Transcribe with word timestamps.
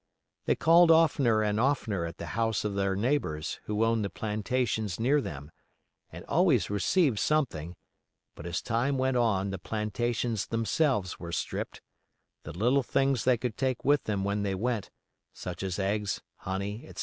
They 0.45 0.55
called 0.55 0.89
oftener 0.89 1.43
and 1.43 1.59
oftener 1.59 2.07
at 2.07 2.17
the 2.17 2.25
house 2.33 2.65
of 2.65 2.73
their 2.73 2.95
neighbors 2.95 3.59
who 3.65 3.85
owned 3.85 4.03
the 4.03 4.09
plantations 4.09 4.99
near 4.99 5.21
them, 5.21 5.51
and 6.11 6.25
always 6.25 6.71
received 6.71 7.19
something; 7.19 7.75
but 8.33 8.47
as 8.47 8.63
time 8.63 8.97
went 8.97 9.15
on 9.15 9.51
the 9.51 9.59
plantations 9.59 10.47
themselves 10.47 11.19
were 11.19 11.31
stripped; 11.31 11.81
the 12.41 12.51
little 12.51 12.81
things 12.81 13.25
they 13.25 13.37
could 13.37 13.57
take 13.57 13.85
with 13.85 14.05
them 14.05 14.23
when 14.23 14.41
they 14.41 14.55
went, 14.55 14.89
such 15.33 15.61
as 15.61 15.77
eggs, 15.77 16.19
honey, 16.37 16.83
etc. 16.87 16.99